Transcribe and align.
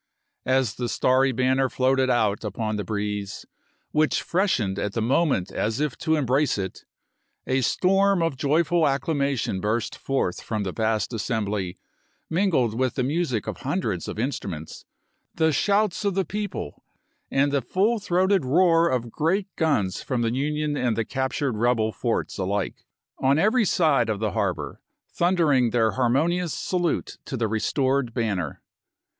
u?s?rl! 0.47 0.59
As 0.59 0.73
the 0.73 0.89
starry 0.89 1.31
banner 1.31 1.69
floated 1.69 2.09
out 2.09 2.43
upon 2.43 2.75
the 2.75 2.83
breeze, 2.83 3.45
which 3.91 4.23
freshened 4.23 4.79
at 4.79 4.93
the 4.93 4.99
moment 5.03 5.51
as 5.51 5.79
if 5.79 5.95
to 5.97 6.15
embrace 6.15 6.57
it, 6.57 6.85
a 7.45 7.61
storm 7.61 8.23
of 8.23 8.35
joyful 8.35 8.87
acclamation 8.87 9.59
burst 9.61 9.95
forth 9.95 10.41
from 10.41 10.63
the 10.63 10.71
vast 10.71 11.13
assembly, 11.13 11.77
mingled 12.31 12.73
with 12.73 12.95
the 12.95 13.03
music 13.03 13.45
of 13.45 13.57
hundreds 13.57 14.09
Api.u,i865. 14.09 14.23
of 14.23 14.25
instruments, 14.25 14.85
the 15.35 15.51
shouts 15.51 16.03
of 16.03 16.15
the 16.15 16.25
people, 16.25 16.81
and 17.29 17.51
the 17.51 17.61
full 17.61 17.99
throated 17.99 18.43
roar 18.43 18.89
of 18.89 19.11
great 19.11 19.55
guns 19.55 20.01
from 20.01 20.23
the 20.23 20.33
Union 20.33 20.75
and 20.75 20.97
the 20.97 21.05
captured 21.05 21.55
rebel 21.57 21.91
forts 21.91 22.39
alike, 22.39 22.87
on 23.19 23.37
every 23.37 23.65
side 23.65 24.09
of 24.09 24.19
the 24.19 24.31
280 24.31 24.31
ABKAHAM 24.31 24.47
LINCOLN 24.47 24.77
chap. 24.77 24.79
xiv. 24.79 24.81
harbor, 24.81 24.81
thundering 25.13 25.69
their 25.69 25.91
harmonious 25.91 26.53
salute 26.55 27.19
to 27.23 27.37
the 27.37 27.47
restored 27.47 28.15
banner. 28.15 28.63